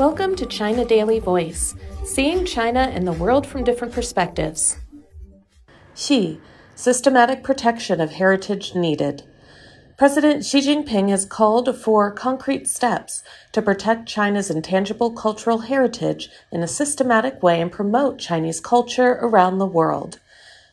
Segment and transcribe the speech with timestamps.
[0.00, 1.74] Welcome to China Daily Voice,
[2.04, 4.78] seeing China and the world from different perspectives.
[5.94, 6.40] Xi,
[6.74, 9.24] systematic protection of heritage needed.
[9.98, 16.62] President Xi Jinping has called for concrete steps to protect China's intangible cultural heritage in
[16.62, 20.18] a systematic way and promote Chinese culture around the world.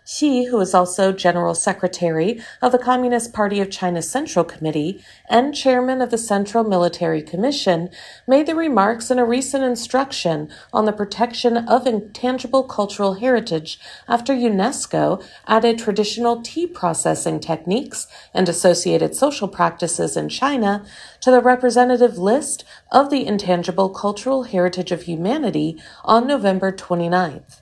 [0.10, 5.54] Xi, who is also General Secretary of the Communist Party of China's Central Committee and
[5.54, 7.90] Chairman of the Central Military Commission,
[8.26, 14.34] made the remarks in a recent instruction on the protection of intangible cultural heritage after
[14.34, 20.86] UNESCO added traditional tea processing techniques and associated social practices in China
[21.20, 27.60] to the representative list of the intangible cultural heritage of humanity on November 29th.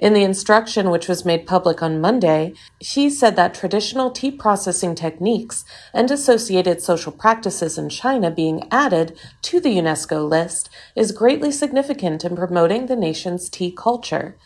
[0.00, 4.94] In the instruction, which was made public on Monday, Xi said that traditional tea processing
[4.94, 11.52] techniques and associated social practices in China being added to the UNESCO list is greatly
[11.52, 14.38] significant in promoting the nation's tea culture.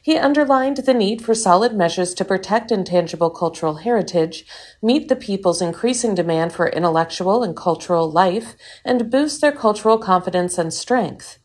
[0.00, 4.46] He underlined the need for solid measures to protect intangible cultural heritage,
[4.80, 10.56] meet the people's increasing demand for intellectual and cultural life, and boost their cultural confidence
[10.56, 11.38] and strength.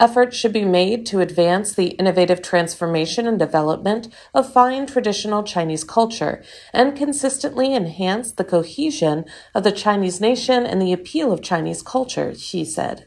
[0.00, 5.84] Efforts should be made to advance the innovative transformation and development of fine traditional Chinese
[5.84, 11.82] culture and consistently enhance the cohesion of the Chinese nation and the appeal of Chinese
[11.82, 13.06] culture, Xi said.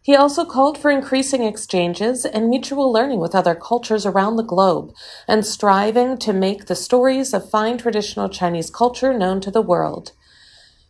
[0.00, 4.92] He also called for increasing exchanges and mutual learning with other cultures around the globe
[5.26, 10.12] and striving to make the stories of fine traditional Chinese culture known to the world.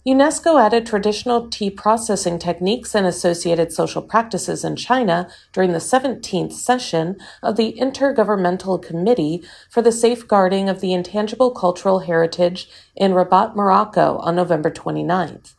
[0.07, 6.53] UNESCO added traditional tea processing techniques and associated social practices in China during the 17th
[6.55, 13.55] session of the Intergovernmental Committee for the Safeguarding of the Intangible Cultural Heritage in Rabat,
[13.55, 15.55] Morocco on November 29th.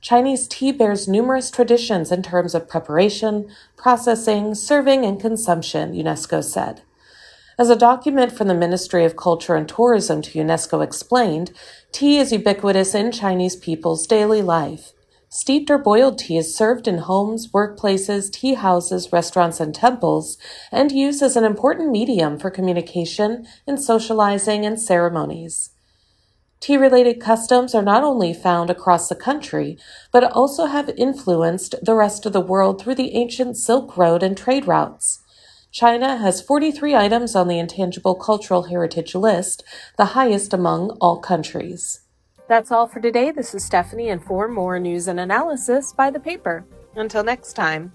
[0.00, 6.80] Chinese tea bears numerous traditions in terms of preparation, processing, serving, and consumption, UNESCO said.
[7.58, 11.52] As a document from the Ministry of Culture and Tourism to UNESCO explained,
[11.92, 14.92] tea is ubiquitous in Chinese people's daily life.
[15.28, 20.38] Steeped or boiled tea is served in homes, workplaces, tea houses, restaurants, and temples,
[20.70, 25.70] and used as an important medium for communication and socializing and ceremonies.
[26.60, 29.76] Tea related customs are not only found across the country,
[30.10, 34.36] but also have influenced the rest of the world through the ancient Silk Road and
[34.38, 35.21] trade routes.
[35.72, 39.64] China has 43 items on the Intangible Cultural Heritage list,
[39.96, 42.02] the highest among all countries.
[42.46, 43.30] That's all for today.
[43.30, 46.66] This is Stephanie, and for more news and analysis, buy the paper.
[46.94, 47.92] Until next time.